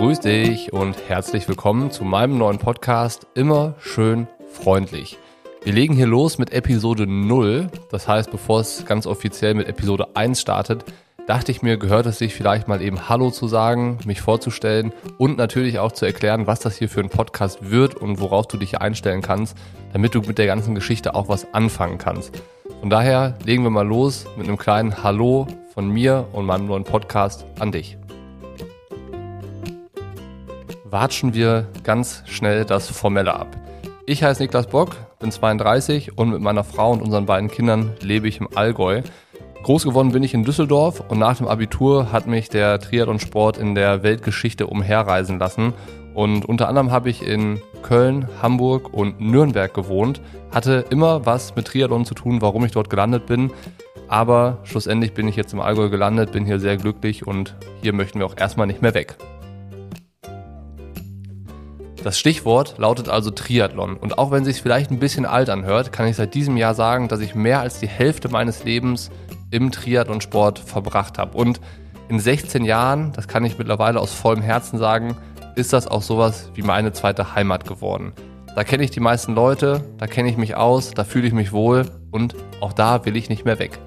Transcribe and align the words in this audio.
Grüß 0.00 0.20
dich 0.20 0.72
und 0.72 0.96
herzlich 1.10 1.46
willkommen 1.46 1.90
zu 1.90 2.04
meinem 2.04 2.38
neuen 2.38 2.56
Podcast 2.56 3.26
Immer 3.34 3.74
schön 3.80 4.28
freundlich. 4.50 5.18
Wir 5.62 5.74
legen 5.74 5.92
hier 5.92 6.06
los 6.06 6.38
mit 6.38 6.54
Episode 6.54 7.06
0. 7.06 7.68
Das 7.90 8.08
heißt, 8.08 8.30
bevor 8.30 8.60
es 8.60 8.86
ganz 8.86 9.06
offiziell 9.06 9.52
mit 9.52 9.68
Episode 9.68 10.16
1 10.16 10.40
startet, 10.40 10.86
dachte 11.26 11.52
ich 11.52 11.60
mir, 11.60 11.76
gehört 11.76 12.06
es 12.06 12.16
sich 12.16 12.32
vielleicht 12.32 12.66
mal 12.66 12.80
eben 12.80 13.10
Hallo 13.10 13.30
zu 13.30 13.46
sagen, 13.46 13.98
mich 14.06 14.22
vorzustellen 14.22 14.94
und 15.18 15.36
natürlich 15.36 15.78
auch 15.78 15.92
zu 15.92 16.06
erklären, 16.06 16.46
was 16.46 16.60
das 16.60 16.78
hier 16.78 16.88
für 16.88 17.00
ein 17.00 17.10
Podcast 17.10 17.70
wird 17.70 17.94
und 17.94 18.20
worauf 18.20 18.48
du 18.48 18.56
dich 18.56 18.80
einstellen 18.80 19.20
kannst, 19.20 19.54
damit 19.92 20.14
du 20.14 20.22
mit 20.22 20.38
der 20.38 20.46
ganzen 20.46 20.74
Geschichte 20.74 21.14
auch 21.14 21.28
was 21.28 21.52
anfangen 21.52 21.98
kannst. 21.98 22.40
Von 22.80 22.88
daher 22.88 23.36
legen 23.44 23.64
wir 23.64 23.70
mal 23.70 23.86
los 23.86 24.24
mit 24.38 24.48
einem 24.48 24.56
kleinen 24.56 25.04
Hallo 25.04 25.46
von 25.74 25.90
mir 25.90 26.26
und 26.32 26.46
meinem 26.46 26.64
neuen 26.64 26.84
Podcast 26.84 27.44
an 27.58 27.70
dich. 27.70 27.99
Watschen 30.90 31.34
wir 31.34 31.68
ganz 31.84 32.22
schnell 32.26 32.64
das 32.64 32.88
Formelle 32.88 33.34
ab. 33.34 33.46
Ich 34.06 34.24
heiße 34.24 34.42
Niklas 34.42 34.66
Bock, 34.66 34.96
bin 35.20 35.30
32 35.30 36.18
und 36.18 36.30
mit 36.30 36.40
meiner 36.40 36.64
Frau 36.64 36.90
und 36.90 37.00
unseren 37.00 37.26
beiden 37.26 37.48
Kindern 37.48 37.92
lebe 38.00 38.26
ich 38.26 38.40
im 38.40 38.48
Allgäu. 38.56 39.02
Groß 39.62 39.84
geworden 39.84 40.10
bin 40.10 40.24
ich 40.24 40.34
in 40.34 40.42
Düsseldorf 40.42 41.04
und 41.08 41.18
nach 41.18 41.36
dem 41.36 41.46
Abitur 41.46 42.10
hat 42.10 42.26
mich 42.26 42.48
der 42.48 42.80
Triathlonsport 42.80 43.56
in 43.56 43.76
der 43.76 44.02
Weltgeschichte 44.02 44.66
umherreisen 44.66 45.38
lassen. 45.38 45.74
Und 46.12 46.44
unter 46.44 46.66
anderem 46.66 46.90
habe 46.90 47.08
ich 47.08 47.22
in 47.22 47.60
Köln, 47.82 48.26
Hamburg 48.42 48.92
und 48.92 49.20
Nürnberg 49.20 49.72
gewohnt, 49.72 50.20
hatte 50.50 50.86
immer 50.90 51.24
was 51.24 51.54
mit 51.54 51.66
Triathlon 51.66 52.04
zu 52.04 52.14
tun, 52.14 52.42
warum 52.42 52.64
ich 52.64 52.72
dort 52.72 52.90
gelandet 52.90 53.26
bin. 53.26 53.52
Aber 54.08 54.58
schlussendlich 54.64 55.14
bin 55.14 55.28
ich 55.28 55.36
jetzt 55.36 55.52
im 55.52 55.60
Allgäu 55.60 55.88
gelandet, 55.88 56.32
bin 56.32 56.46
hier 56.46 56.58
sehr 56.58 56.76
glücklich 56.76 57.28
und 57.28 57.54
hier 57.80 57.92
möchten 57.92 58.18
wir 58.18 58.26
auch 58.26 58.36
erstmal 58.36 58.66
nicht 58.66 58.82
mehr 58.82 58.94
weg. 58.94 59.16
Das 62.02 62.18
Stichwort 62.18 62.78
lautet 62.78 63.10
also 63.10 63.30
Triathlon. 63.30 63.96
Und 63.96 64.18
auch 64.18 64.30
wenn 64.30 64.42
es 64.42 64.48
sich 64.48 64.62
vielleicht 64.62 64.90
ein 64.90 64.98
bisschen 64.98 65.26
alt 65.26 65.50
anhört, 65.50 65.92
kann 65.92 66.06
ich 66.06 66.16
seit 66.16 66.32
diesem 66.32 66.56
Jahr 66.56 66.74
sagen, 66.74 67.08
dass 67.08 67.20
ich 67.20 67.34
mehr 67.34 67.60
als 67.60 67.78
die 67.78 67.88
Hälfte 67.88 68.30
meines 68.30 68.64
Lebens 68.64 69.10
im 69.50 69.70
Triathlonsport 69.70 70.58
verbracht 70.58 71.18
habe. 71.18 71.36
Und 71.36 71.60
in 72.08 72.18
16 72.18 72.64
Jahren, 72.64 73.12
das 73.12 73.28
kann 73.28 73.44
ich 73.44 73.58
mittlerweile 73.58 74.00
aus 74.00 74.14
vollem 74.14 74.40
Herzen 74.40 74.78
sagen, 74.78 75.14
ist 75.56 75.74
das 75.74 75.86
auch 75.86 76.02
sowas 76.02 76.50
wie 76.54 76.62
meine 76.62 76.92
zweite 76.92 77.34
Heimat 77.34 77.66
geworden. 77.66 78.12
Da 78.54 78.64
kenne 78.64 78.82
ich 78.82 78.90
die 78.90 79.00
meisten 79.00 79.34
Leute, 79.34 79.84
da 79.98 80.06
kenne 80.06 80.30
ich 80.30 80.36
mich 80.36 80.56
aus, 80.56 80.92
da 80.92 81.04
fühle 81.04 81.26
ich 81.26 81.34
mich 81.34 81.52
wohl 81.52 81.86
und 82.10 82.34
auch 82.60 82.72
da 82.72 83.04
will 83.04 83.16
ich 83.16 83.28
nicht 83.28 83.44
mehr 83.44 83.58
weg. 83.58 83.78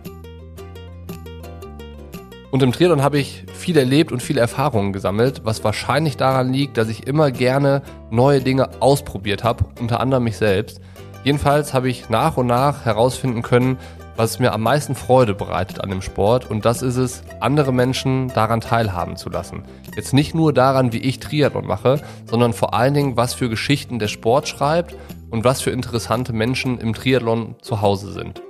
Und 2.54 2.62
im 2.62 2.72
Triathlon 2.72 3.02
habe 3.02 3.18
ich 3.18 3.46
viel 3.52 3.76
erlebt 3.80 4.12
und 4.12 4.22
viele 4.22 4.40
Erfahrungen 4.40 4.94
gesammelt, 4.94 5.42
was 5.44 5.64
wahrscheinlich 5.64 6.18
daran 6.18 6.54
liegt, 6.54 6.78
dass 6.78 6.88
ich 6.88 7.08
immer 7.08 7.32
gerne 7.32 7.82
neue 8.12 8.42
Dinge 8.42 8.80
ausprobiert 8.80 9.44
habe, 9.44 9.66
unter 9.82 10.00
anderem 10.00 10.26
mich 10.26 10.38
selbst. 10.38 10.80
Jedenfalls 11.24 11.74
habe 11.74 11.90
ich 11.90 12.09
nach 12.09 12.38
und 12.38 12.46
nach 12.46 12.86
herausfinden 12.86 13.42
können, 13.42 13.80
was 14.18 14.38
mir 14.38 14.54
am 14.54 14.62
meisten 14.62 14.94
Freude 14.94 15.34
bereitet 15.34 15.81
an 15.81 15.90
dem 15.90 16.04
Sport 16.04 16.48
und 16.48 16.64
das 16.64 16.84
ist 16.84 16.98
es, 16.98 17.24
andere 17.40 17.74
Menschen 17.74 18.28
daran 18.28 18.62
teilhaben 18.62 19.18
zu 19.18 19.31
lassen. 19.31 19.64
Jetzt 19.96 20.14
nicht 20.14 20.36
nur 20.36 20.54
daran, 20.54 20.94
wie 20.94 21.00
ich 21.00 21.20
Triathlon 21.20 21.66
mache, 21.66 22.04
sondern 22.28 22.54
vor 22.54 22.76
allen 22.76 22.94
Dingen, 22.94 23.18
was 23.18 23.34
für 23.34 23.50
Geschichten 23.50 23.98
der 23.98 24.09
Sport 24.09 24.48
schreibt 24.48 24.96
und 25.31 25.44
was 25.44 25.64
für 25.64 25.72
interessante 25.72 26.34
Menschen 26.34 26.78
im 26.78 26.94
Triathlon 26.94 27.56
zu 27.64 27.81
Hause 27.81 28.12
sind. 28.12 28.44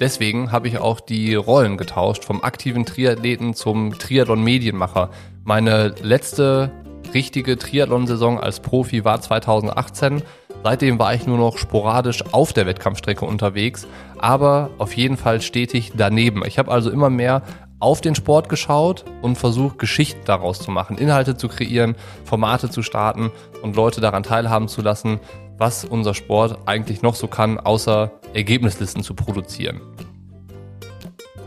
Deswegen 0.00 0.50
habe 0.50 0.66
ich 0.66 0.78
auch 0.78 1.00
die 1.00 1.34
Rollen 1.34 1.76
getauscht 1.76 2.24
vom 2.24 2.42
aktiven 2.42 2.86
Triathleten 2.86 3.54
zum 3.54 3.98
Triathlon-Medienmacher. 3.98 5.10
Meine 5.44 5.94
letzte 6.02 6.70
richtige 7.12 7.58
Triathlon-Saison 7.58 8.40
als 8.40 8.60
Profi 8.60 9.04
war 9.04 9.20
2018 9.20 10.22
Seitdem 10.62 10.98
war 10.98 11.14
ich 11.14 11.26
nur 11.26 11.38
noch 11.38 11.56
sporadisch 11.56 12.22
auf 12.32 12.52
der 12.52 12.66
Wettkampfstrecke 12.66 13.24
unterwegs, 13.24 13.86
aber 14.18 14.68
auf 14.76 14.94
jeden 14.94 15.16
Fall 15.16 15.40
stetig 15.40 15.92
daneben. 15.96 16.44
Ich 16.44 16.58
habe 16.58 16.70
also 16.70 16.90
immer 16.90 17.08
mehr 17.08 17.42
auf 17.78 18.02
den 18.02 18.14
Sport 18.14 18.50
geschaut 18.50 19.06
und 19.22 19.38
versucht, 19.38 19.78
Geschichten 19.78 20.20
daraus 20.26 20.58
zu 20.58 20.70
machen, 20.70 20.98
Inhalte 20.98 21.34
zu 21.34 21.48
kreieren, 21.48 21.96
Formate 22.24 22.68
zu 22.68 22.82
starten 22.82 23.30
und 23.62 23.74
Leute 23.74 24.02
daran 24.02 24.22
teilhaben 24.22 24.68
zu 24.68 24.82
lassen, 24.82 25.18
was 25.56 25.86
unser 25.86 26.12
Sport 26.12 26.58
eigentlich 26.66 27.00
noch 27.00 27.14
so 27.14 27.26
kann, 27.26 27.58
außer 27.58 28.19
Ergebnislisten 28.34 29.02
zu 29.02 29.14
produzieren. 29.14 29.80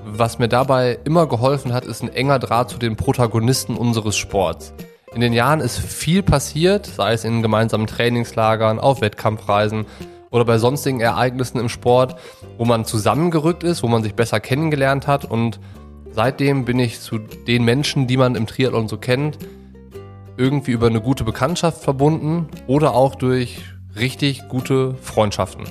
Was 0.05 0.37
mir 0.37 0.47
dabei 0.47 0.99
immer 1.05 1.27
geholfen 1.27 1.73
hat, 1.73 1.85
ist 1.85 2.03
ein 2.03 2.13
enger 2.13 2.39
Draht 2.39 2.69
zu 2.69 2.77
den 2.77 2.95
Protagonisten 2.95 3.75
unseres 3.75 4.17
Sports. 4.17 4.73
In 5.15 5.21
den 5.21 5.33
Jahren 5.33 5.59
ist 5.59 5.77
viel 5.77 6.23
passiert, 6.23 6.85
sei 6.85 7.13
es 7.13 7.23
in 7.23 7.41
gemeinsamen 7.41 7.87
Trainingslagern, 7.87 8.79
auf 8.79 9.01
Wettkampfreisen 9.01 9.85
oder 10.31 10.45
bei 10.45 10.57
sonstigen 10.57 10.99
Ereignissen 10.99 11.59
im 11.59 11.69
Sport, 11.69 12.15
wo 12.57 12.65
man 12.65 12.85
zusammengerückt 12.85 13.63
ist, 13.63 13.83
wo 13.83 13.87
man 13.87 14.03
sich 14.03 14.15
besser 14.15 14.39
kennengelernt 14.39 15.07
hat 15.07 15.25
und 15.25 15.59
seitdem 16.11 16.65
bin 16.65 16.79
ich 16.79 16.99
zu 16.99 17.19
den 17.19 17.63
Menschen, 17.63 18.07
die 18.07 18.17
man 18.17 18.35
im 18.35 18.47
Triathlon 18.47 18.87
so 18.87 18.97
kennt, 18.97 19.37
irgendwie 20.35 20.71
über 20.71 20.87
eine 20.87 21.01
gute 21.01 21.23
Bekanntschaft 21.23 21.83
verbunden 21.83 22.47
oder 22.67 22.95
auch 22.95 23.15
durch 23.15 23.61
richtig 23.95 24.47
gute 24.49 24.95
Freundschaften. 24.95 25.65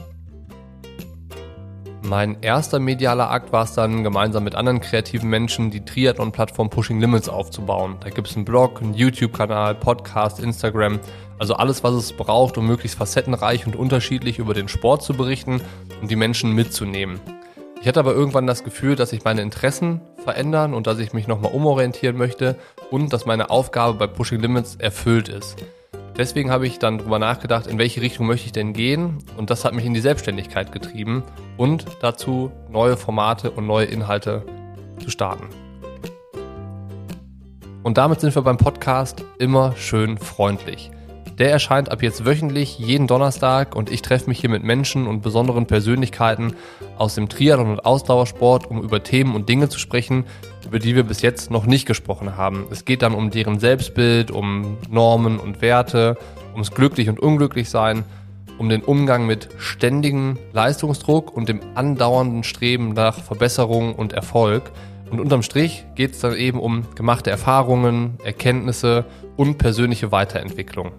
Mein 2.05 2.39
erster 2.43 2.81
medialer 2.81 3.31
Akt 3.31 3.53
war 3.53 3.63
es 3.63 3.75
dann, 3.75 4.03
gemeinsam 4.03 4.43
mit 4.43 4.57
anderen 4.57 4.81
kreativen 4.81 5.31
Menschen 5.31 5.71
die 5.71 5.85
Triathlon-Plattform 5.85 6.69
Pushing 6.69 6.99
Limits 6.99 7.29
aufzubauen. 7.29 7.97
Da 8.01 8.11
gibt 8.11 8.29
es 8.29 8.35
einen 8.35 8.45
Blog, 8.45 8.83
einen 8.83 8.95
YouTube-Kanal, 8.95 9.77
Podcast, 9.77 10.41
Instagram, 10.41 10.99
also 11.39 11.55
alles, 11.55 11.85
was 11.85 11.95
es 11.95 12.13
braucht, 12.13 12.59
um 12.59 12.67
möglichst 12.67 12.99
facettenreich 12.99 13.67
und 13.67 13.77
unterschiedlich 13.77 14.41
über 14.41 14.53
den 14.53 14.67
Sport 14.67 15.05
zu 15.05 15.15
berichten 15.15 15.61
und 16.01 16.11
die 16.11 16.17
Menschen 16.17 16.53
mitzunehmen. 16.53 17.21
Ich 17.81 17.87
hatte 17.87 18.01
aber 18.01 18.15
irgendwann 18.15 18.49
das 18.49 18.65
Gefühl, 18.65 18.97
dass 18.97 19.11
sich 19.11 19.23
meine 19.23 19.43
Interessen 19.43 20.01
verändern 20.25 20.75
und 20.75 20.89
dass 20.89 20.99
ich 20.99 21.13
mich 21.13 21.29
nochmal 21.29 21.53
umorientieren 21.53 22.17
möchte 22.17 22.59
und 22.91 23.13
dass 23.13 23.27
meine 23.27 23.49
Aufgabe 23.51 23.97
bei 23.97 24.07
Pushing 24.09 24.41
Limits 24.41 24.75
erfüllt 24.75 25.29
ist. 25.29 25.57
Deswegen 26.17 26.51
habe 26.51 26.67
ich 26.67 26.79
dann 26.79 26.99
darüber 26.99 27.21
nachgedacht, 27.21 27.69
in 27.69 27.79
welche 27.79 28.03
Richtung 28.03 28.27
möchte 28.27 28.47
ich 28.47 28.53
denn 28.53 28.73
gehen 28.73 29.19
und 29.37 29.51
das 29.51 29.65
hat 29.65 29.73
mich 29.73 29.87
in 29.87 29.95
die 29.95 30.01
Selbstständigkeit 30.01 30.73
getrieben 30.73 31.23
und 31.57 31.87
dazu 32.01 32.51
neue 32.69 32.97
Formate 32.97 33.51
und 33.51 33.67
neue 33.67 33.87
Inhalte 33.87 34.45
zu 35.03 35.11
starten. 35.11 35.49
Und 37.83 37.99
damit 37.99 38.21
sind 38.21 38.35
wir 38.35 38.43
beim 38.43 38.59
Podcast 38.59 39.25
immer 39.39 39.75
schön 39.77 40.17
freundlich. 40.17 40.91
Der 41.39 41.51
erscheint 41.51 41.91
ab 41.91 42.03
jetzt 42.03 42.25
wöchentlich 42.25 42.79
jeden 42.79 43.07
Donnerstag 43.07 43.75
und 43.75 43.91
ich 43.91 44.03
treffe 44.03 44.29
mich 44.29 44.41
hier 44.41 44.51
mit 44.51 44.63
Menschen 44.63 45.07
und 45.07 45.23
besonderen 45.23 45.67
Persönlichkeiten 45.67 46.55
aus 46.99 47.15
dem 47.15 47.29
Triathlon 47.29 47.71
und 47.71 47.85
Ausdauersport, 47.85 48.71
um 48.71 48.83
über 48.83 49.03
Themen 49.03 49.35
und 49.35 49.49
Dinge 49.49 49.69
zu 49.69 49.79
sprechen, 49.79 50.25
über 50.65 50.79
die 50.79 50.95
wir 50.95 51.03
bis 51.03 51.23
jetzt 51.23 51.51
noch 51.51 51.67
nicht 51.67 51.87
gesprochen 51.87 52.37
haben. 52.37 52.67
Es 52.71 52.85
geht 52.85 53.03
dann 53.03 53.15
um 53.15 53.31
deren 53.31 53.59
Selbstbild, 53.59 54.31
um 54.31 54.77
Normen 54.89 55.39
und 55.39 55.63
Werte, 55.63 56.17
ums 56.53 56.71
glücklich 56.71 57.09
und 57.09 57.19
unglücklich 57.19 57.71
sein, 57.71 58.05
um 58.63 58.69
den 58.69 58.83
Umgang 58.83 59.27
mit 59.27 59.49
ständigem 59.59 60.39
Leistungsdruck 60.53 61.37
und 61.37 61.49
dem 61.49 61.61
andauernden 61.75 62.45
Streben 62.45 62.93
nach 62.93 63.19
Verbesserung 63.19 63.93
und 63.97 64.13
Erfolg. 64.13 64.71
Und 65.11 65.19
unterm 65.19 65.43
Strich 65.43 65.85
geht 65.97 66.13
es 66.13 66.21
dann 66.21 66.37
eben 66.37 66.61
um 66.61 66.85
gemachte 66.95 67.29
Erfahrungen, 67.29 68.19
Erkenntnisse 68.25 69.05
und 69.37 69.59
persönliche 69.59 70.13
Weiterentwicklung. 70.13 70.93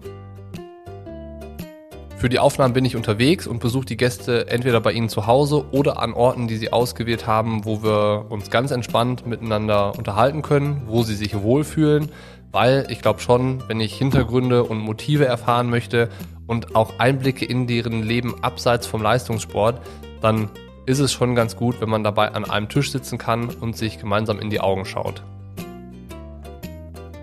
Für 2.18 2.28
die 2.28 2.38
Aufnahmen 2.38 2.74
bin 2.74 2.84
ich 2.84 2.96
unterwegs 2.96 3.46
und 3.46 3.60
besuche 3.60 3.86
die 3.86 3.96
Gäste 3.96 4.48
entweder 4.48 4.80
bei 4.80 4.92
ihnen 4.92 5.08
zu 5.08 5.26
Hause 5.26 5.64
oder 5.72 6.00
an 6.00 6.12
Orten, 6.12 6.48
die 6.48 6.56
sie 6.56 6.72
ausgewählt 6.72 7.26
haben, 7.26 7.64
wo 7.64 7.82
wir 7.82 8.26
uns 8.28 8.50
ganz 8.50 8.72
entspannt 8.72 9.26
miteinander 9.26 9.96
unterhalten 9.96 10.42
können, 10.42 10.82
wo 10.86 11.02
sie 11.02 11.14
sich 11.14 11.34
wohlfühlen, 11.42 12.10
weil 12.54 12.86
ich 12.88 13.02
glaube 13.02 13.20
schon, 13.20 13.68
wenn 13.68 13.80
ich 13.80 13.94
Hintergründe 13.98 14.62
und 14.62 14.78
Motive 14.78 15.26
erfahren 15.26 15.68
möchte 15.68 16.08
und 16.46 16.76
auch 16.76 16.98
Einblicke 16.98 17.44
in 17.44 17.66
deren 17.66 18.04
Leben 18.04 18.42
abseits 18.42 18.86
vom 18.86 19.02
Leistungssport, 19.02 19.80
dann 20.22 20.48
ist 20.86 21.00
es 21.00 21.12
schon 21.12 21.34
ganz 21.34 21.56
gut, 21.56 21.80
wenn 21.80 21.90
man 21.90 22.04
dabei 22.04 22.30
an 22.30 22.48
einem 22.48 22.68
Tisch 22.68 22.92
sitzen 22.92 23.18
kann 23.18 23.48
und 23.48 23.76
sich 23.76 23.98
gemeinsam 23.98 24.38
in 24.38 24.50
die 24.50 24.60
Augen 24.60 24.84
schaut. 24.84 25.24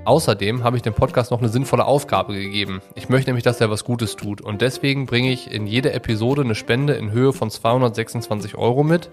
Außerdem 0.03 0.65
habe 0.65 0.75
ich 0.75 0.83
dem 0.83 0.95
Podcast 0.95 1.31
noch 1.31 1.39
eine 1.39 1.49
sinnvolle 1.49 1.85
Aufgabe 1.85 2.33
gegeben. 2.33 2.81
Ich 2.95 3.07
möchte 3.07 3.29
nämlich, 3.29 3.45
dass 3.45 3.61
er 3.61 3.69
was 3.69 3.85
Gutes 3.85 4.17
tut. 4.17 4.41
Und 4.41 4.61
deswegen 4.61 5.05
bringe 5.05 5.31
ich 5.31 5.49
in 5.49 5.65
jede 5.65 5.93
Episode 5.93 6.41
eine 6.41 6.55
Spende 6.55 6.93
in 6.93 7.11
Höhe 7.11 7.31
von 7.31 7.49
226 7.49 8.55
Euro 8.55 8.83
mit, 8.83 9.09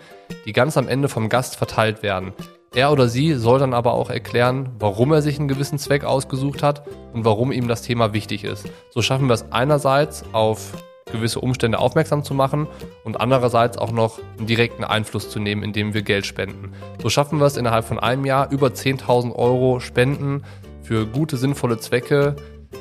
die 0.47 0.53
ganz 0.53 0.76
am 0.76 0.88
Ende 0.88 1.09
vom 1.09 1.29
Gast 1.29 1.56
verteilt 1.56 2.03
werden. 2.03 2.32
Er 2.75 2.93
oder 2.93 3.09
sie 3.09 3.35
soll 3.35 3.59
dann 3.59 3.73
aber 3.73 3.94
auch 3.94 4.11
erklären, 4.11 4.70
warum 4.79 5.12
er 5.12 5.23
sich 5.23 5.38
einen 5.38 5.49
gewissen 5.49 5.79
Zweck 5.79 6.05
ausgesucht 6.05 6.62
hat 6.62 6.82
und 7.15 7.25
warum 7.25 7.50
ihm 7.50 7.67
das 7.67 7.82
Thema 7.82 8.12
wichtig 8.12 8.44
ist. 8.44 8.69
So 8.91 9.00
schaffen 9.00 9.26
wir 9.26 9.35
es 9.35 9.50
einerseits 9.50 10.25
auf 10.32 10.73
gewisse 11.11 11.41
Umstände 11.41 11.79
aufmerksam 11.79 12.23
zu 12.23 12.35
machen 12.35 12.67
und 13.05 13.20
andererseits 13.20 13.79
auch 13.79 13.93
noch 13.93 14.19
einen 14.37 14.47
direkten 14.47 14.85
Einfluss 14.85 15.31
zu 15.31 15.41
nehmen, 15.41 15.62
indem 15.62 15.94
wir 15.94 16.03
Geld 16.03 16.26
spenden. 16.26 16.73
So 17.03 17.09
schaffen 17.09 17.38
wir 17.38 17.47
es 17.47 17.56
innerhalb 17.56 17.87
von 17.87 17.99
einem 17.99 18.26
Jahr 18.26 18.50
über 18.50 18.69
10.000 18.69 19.35
Euro 19.35 19.81
Spenden 19.81 20.43
für 20.82 21.06
gute, 21.06 21.37
sinnvolle 21.37 21.79
Zwecke 21.79 22.37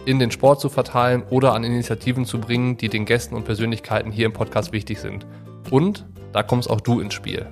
in 0.06 0.20
den 0.20 0.32
Sport 0.32 0.60
zu 0.60 0.70
verteilen 0.70 1.24
oder 1.30 1.54
an 1.54 1.64
Initiativen 1.64 2.26
zu 2.26 2.40
bringen, 2.40 2.78
die 2.78 2.90
den 2.90 3.06
Gästen 3.06 3.36
und 3.36 3.46
Persönlichkeiten 3.46 4.12
hier 4.12 4.26
im 4.26 4.34
Podcast 4.34 4.74
wichtig 4.74 5.00
sind. 5.00 5.26
Und 5.72 6.06
da 6.34 6.44
kommst 6.44 6.70
auch 6.70 6.82
du 6.82 7.00
ins 7.00 7.14
Spiel. 7.14 7.48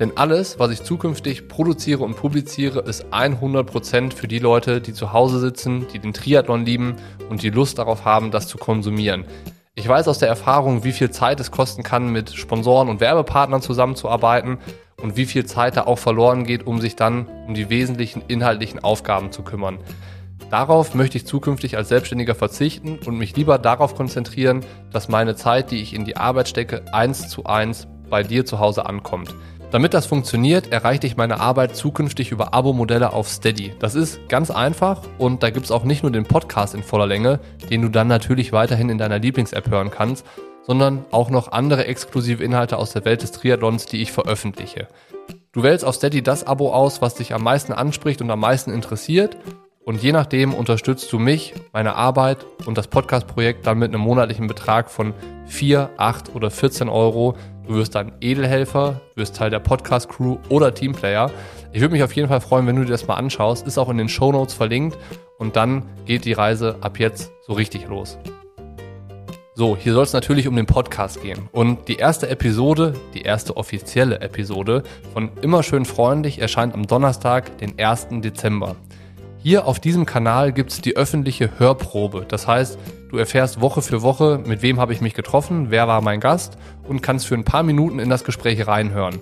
Denn 0.00 0.16
alles, 0.16 0.58
was 0.58 0.70
ich 0.70 0.82
zukünftig 0.82 1.46
produziere 1.46 2.02
und 2.04 2.16
publiziere, 2.16 2.80
ist 2.80 3.04
100% 3.12 4.14
für 4.14 4.26
die 4.26 4.38
Leute, 4.38 4.80
die 4.80 4.94
zu 4.94 5.12
Hause 5.12 5.38
sitzen, 5.38 5.86
die 5.92 5.98
den 5.98 6.14
Triathlon 6.14 6.64
lieben 6.64 6.96
und 7.28 7.42
die 7.42 7.50
Lust 7.50 7.78
darauf 7.78 8.06
haben, 8.06 8.30
das 8.30 8.48
zu 8.48 8.56
konsumieren. 8.56 9.26
Ich 9.74 9.86
weiß 9.86 10.08
aus 10.08 10.18
der 10.18 10.28
Erfahrung, 10.28 10.84
wie 10.84 10.92
viel 10.92 11.10
Zeit 11.10 11.38
es 11.38 11.50
kosten 11.50 11.82
kann, 11.82 12.10
mit 12.10 12.30
Sponsoren 12.32 12.88
und 12.88 13.00
Werbepartnern 13.00 13.60
zusammenzuarbeiten 13.60 14.58
und 15.02 15.18
wie 15.18 15.26
viel 15.26 15.44
Zeit 15.44 15.76
da 15.76 15.84
auch 15.84 15.98
verloren 15.98 16.44
geht, 16.44 16.66
um 16.66 16.80
sich 16.80 16.96
dann 16.96 17.26
um 17.46 17.52
die 17.52 17.68
wesentlichen 17.68 18.22
inhaltlichen 18.26 18.82
Aufgaben 18.82 19.32
zu 19.32 19.42
kümmern. 19.42 19.78
Darauf 20.50 20.94
möchte 20.94 21.18
ich 21.18 21.26
zukünftig 21.26 21.76
als 21.76 21.90
Selbstständiger 21.90 22.34
verzichten 22.34 22.98
und 23.04 23.18
mich 23.18 23.36
lieber 23.36 23.58
darauf 23.58 23.94
konzentrieren, 23.94 24.64
dass 24.90 25.08
meine 25.08 25.36
Zeit, 25.36 25.70
die 25.70 25.82
ich 25.82 25.94
in 25.94 26.06
die 26.06 26.16
Arbeit 26.16 26.48
stecke, 26.48 26.82
eins 26.92 27.28
zu 27.28 27.44
eins 27.44 27.86
bei 28.08 28.22
dir 28.22 28.46
zu 28.46 28.58
Hause 28.58 28.86
ankommt. 28.86 29.34
Damit 29.70 29.94
das 29.94 30.06
funktioniert, 30.06 30.72
erreiche 30.72 31.06
ich 31.06 31.16
meine 31.16 31.38
Arbeit 31.38 31.76
zukünftig 31.76 32.32
über 32.32 32.52
Abo-Modelle 32.54 33.12
auf 33.12 33.28
Steady. 33.28 33.72
Das 33.78 33.94
ist 33.94 34.28
ganz 34.28 34.50
einfach 34.50 35.02
und 35.16 35.44
da 35.44 35.50
gibt 35.50 35.66
es 35.66 35.70
auch 35.70 35.84
nicht 35.84 36.02
nur 36.02 36.10
den 36.10 36.24
Podcast 36.24 36.74
in 36.74 36.82
voller 36.82 37.06
Länge, 37.06 37.38
den 37.70 37.82
du 37.82 37.88
dann 37.88 38.08
natürlich 38.08 38.52
weiterhin 38.52 38.88
in 38.88 38.98
deiner 38.98 39.20
Lieblings-App 39.20 39.70
hören 39.70 39.92
kannst, 39.92 40.26
sondern 40.66 41.04
auch 41.12 41.30
noch 41.30 41.52
andere 41.52 41.86
exklusive 41.86 42.42
Inhalte 42.42 42.78
aus 42.78 42.92
der 42.92 43.04
Welt 43.04 43.22
des 43.22 43.30
Triathlons, 43.30 43.86
die 43.86 44.02
ich 44.02 44.10
veröffentliche. 44.10 44.88
Du 45.52 45.62
wählst 45.62 45.84
auf 45.84 45.94
Steady 45.94 46.20
das 46.20 46.44
Abo 46.44 46.72
aus, 46.72 47.00
was 47.00 47.14
dich 47.14 47.32
am 47.32 47.44
meisten 47.44 47.72
anspricht 47.72 48.20
und 48.20 48.30
am 48.30 48.40
meisten 48.40 48.72
interessiert 48.72 49.36
und 49.84 50.02
je 50.02 50.12
nachdem 50.12 50.52
unterstützt 50.52 51.10
du 51.12 51.18
mich, 51.18 51.54
meine 51.72 51.94
Arbeit 51.94 52.44
und 52.66 52.76
das 52.76 52.86
Podcast-Projekt 52.86 53.66
dann 53.66 53.78
mit 53.78 53.92
einem 53.92 54.02
monatlichen 54.02 54.46
Betrag 54.46 54.90
von 54.90 55.14
4, 55.46 55.90
8 55.96 56.34
oder 56.34 56.50
14 56.50 56.88
Euro. 56.88 57.34
Du 57.66 57.74
wirst 57.76 57.94
dann 57.94 58.12
Edelhelfer, 58.20 59.00
wirst 59.14 59.36
Teil 59.36 59.50
der 59.50 59.58
Podcast-Crew 59.58 60.38
oder 60.50 60.74
Teamplayer. 60.74 61.30
Ich 61.72 61.80
würde 61.80 61.92
mich 61.92 62.02
auf 62.02 62.12
jeden 62.12 62.28
Fall 62.28 62.40
freuen, 62.40 62.66
wenn 62.66 62.76
du 62.76 62.84
dir 62.84 62.90
das 62.90 63.06
mal 63.06 63.14
anschaust. 63.14 63.66
Ist 63.66 63.78
auch 63.78 63.88
in 63.88 63.96
den 63.96 64.08
Show 64.08 64.30
Notes 64.32 64.54
verlinkt. 64.54 64.98
Und 65.38 65.56
dann 65.56 65.84
geht 66.04 66.26
die 66.26 66.34
Reise 66.34 66.76
ab 66.82 66.98
jetzt 66.98 67.32
so 67.46 67.54
richtig 67.54 67.88
los. 67.88 68.18
So, 69.54 69.76
hier 69.76 69.94
soll 69.94 70.04
es 70.04 70.12
natürlich 70.12 70.46
um 70.46 70.56
den 70.56 70.66
Podcast 70.66 71.22
gehen. 71.22 71.48
Und 71.52 71.88
die 71.88 71.96
erste 71.96 72.28
Episode, 72.28 72.94
die 73.14 73.22
erste 73.22 73.56
offizielle 73.56 74.20
Episode 74.20 74.82
von 75.12 75.30
Immer 75.40 75.62
schön 75.62 75.84
freundlich 75.84 76.38
erscheint 76.38 76.74
am 76.74 76.86
Donnerstag, 76.86 77.56
den 77.58 77.78
1. 77.78 78.08
Dezember. 78.22 78.76
Hier 79.42 79.66
auf 79.66 79.80
diesem 79.80 80.04
Kanal 80.04 80.52
gibt 80.52 80.70
es 80.70 80.82
die 80.82 80.96
öffentliche 80.96 81.58
Hörprobe. 81.58 82.26
Das 82.28 82.46
heißt, 82.46 82.78
du 83.10 83.16
erfährst 83.16 83.62
Woche 83.62 83.80
für 83.80 84.02
Woche, 84.02 84.38
mit 84.44 84.60
wem 84.60 84.78
habe 84.78 84.92
ich 84.92 85.00
mich 85.00 85.14
getroffen, 85.14 85.70
wer 85.70 85.88
war 85.88 86.02
mein 86.02 86.20
Gast 86.20 86.58
und 86.86 87.00
kannst 87.00 87.26
für 87.26 87.36
ein 87.36 87.44
paar 87.44 87.62
Minuten 87.62 88.00
in 88.00 88.10
das 88.10 88.24
Gespräch 88.24 88.66
reinhören. 88.66 89.20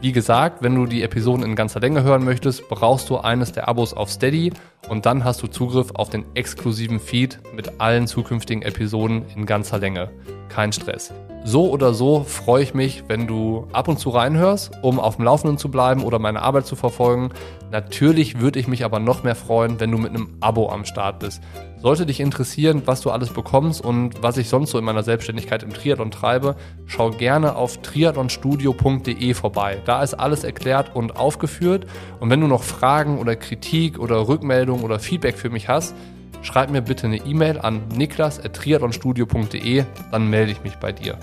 Wie 0.00 0.12
gesagt, 0.12 0.62
wenn 0.62 0.76
du 0.76 0.86
die 0.86 1.02
Episoden 1.02 1.44
in 1.44 1.56
ganzer 1.56 1.80
Länge 1.80 2.04
hören 2.04 2.24
möchtest, 2.24 2.68
brauchst 2.68 3.10
du 3.10 3.16
eines 3.16 3.50
der 3.50 3.66
Abos 3.66 3.94
auf 3.94 4.12
Steady 4.12 4.52
und 4.88 5.06
dann 5.06 5.24
hast 5.24 5.42
du 5.42 5.46
Zugriff 5.46 5.90
auf 5.94 6.10
den 6.10 6.24
exklusiven 6.34 7.00
Feed 7.00 7.40
mit 7.54 7.80
allen 7.80 8.06
zukünftigen 8.06 8.62
Episoden 8.62 9.24
in 9.34 9.46
ganzer 9.46 9.78
Länge. 9.78 10.10
Kein 10.48 10.72
Stress. 10.72 11.12
So 11.44 11.70
oder 11.70 11.94
so 11.94 12.24
freue 12.24 12.62
ich 12.62 12.74
mich, 12.74 13.04
wenn 13.08 13.26
du 13.26 13.68
ab 13.72 13.88
und 13.88 13.98
zu 13.98 14.10
reinhörst, 14.10 14.72
um 14.82 14.98
auf 14.98 15.16
dem 15.16 15.24
Laufenden 15.24 15.56
zu 15.56 15.70
bleiben 15.70 16.02
oder 16.02 16.18
meine 16.18 16.42
Arbeit 16.42 16.66
zu 16.66 16.76
verfolgen. 16.76 17.30
Natürlich 17.70 18.40
würde 18.40 18.58
ich 18.58 18.68
mich 18.68 18.84
aber 18.84 18.98
noch 18.98 19.22
mehr 19.22 19.34
freuen, 19.36 19.78
wenn 19.80 19.90
du 19.90 19.98
mit 19.98 20.10
einem 20.10 20.36
Abo 20.40 20.68
am 20.68 20.84
Start 20.84 21.20
bist. 21.20 21.42
Sollte 21.80 22.06
dich 22.06 22.18
interessieren, 22.18 22.82
was 22.86 23.02
du 23.02 23.10
alles 23.10 23.30
bekommst 23.30 23.84
und 23.84 24.20
was 24.20 24.36
ich 24.36 24.48
sonst 24.48 24.72
so 24.72 24.78
in 24.78 24.84
meiner 24.84 25.04
Selbstständigkeit 25.04 25.62
im 25.62 25.72
Triathlon 25.72 26.10
treibe, 26.10 26.56
schau 26.86 27.10
gerne 27.10 27.54
auf 27.54 27.80
triathlonstudio.de 27.82 29.34
vorbei. 29.34 29.80
Da 29.84 30.02
ist 30.02 30.14
alles 30.14 30.42
erklärt 30.42 30.96
und 30.96 31.16
aufgeführt. 31.16 31.86
Und 32.18 32.30
wenn 32.30 32.40
du 32.40 32.48
noch 32.48 32.64
Fragen 32.64 33.18
oder 33.18 33.36
Kritik 33.36 34.00
oder 34.00 34.26
Rückmeldung 34.26 34.82
oder 34.82 34.98
Feedback 34.98 35.38
für 35.38 35.50
mich 35.50 35.68
hast, 35.68 35.94
schreib 36.42 36.70
mir 36.70 36.82
bitte 36.82 37.06
eine 37.06 37.18
E-Mail 37.18 37.60
an 37.60 37.82
niklas.triathlonstudio.de, 37.94 39.84
dann 40.10 40.30
melde 40.30 40.50
ich 40.50 40.64
mich 40.64 40.74
bei 40.76 40.90
dir. 40.90 41.16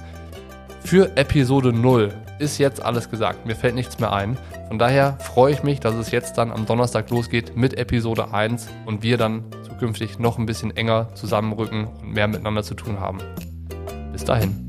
Für 0.85 1.17
Episode 1.17 1.73
0 1.73 2.13
ist 2.39 2.59
jetzt 2.59 2.81
alles 2.81 3.09
gesagt. 3.09 3.45
Mir 3.45 3.55
fällt 3.55 3.75
nichts 3.75 3.99
mehr 3.99 4.13
ein. 4.13 4.37
Von 4.69 4.79
daher 4.79 5.17
freue 5.19 5.51
ich 5.51 5.63
mich, 5.63 5.79
dass 5.79 5.95
es 5.95 6.11
jetzt 6.11 6.37
dann 6.37 6.51
am 6.51 6.65
Donnerstag 6.65 7.09
losgeht 7.09 7.57
mit 7.57 7.77
Episode 7.77 8.33
1 8.33 8.67
und 8.85 9.03
wir 9.03 9.17
dann 9.17 9.43
zukünftig 9.75 10.19
noch 10.19 10.37
ein 10.37 10.45
bisschen 10.45 10.75
enger 10.75 11.13
zusammenrücken 11.15 11.87
und 12.01 12.13
mehr 12.13 12.27
miteinander 12.27 12.63
zu 12.63 12.75
tun 12.75 12.99
haben. 12.99 13.19
Bis 14.13 14.23
dahin. 14.23 14.64